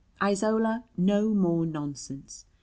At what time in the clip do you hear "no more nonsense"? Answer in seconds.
0.97-2.47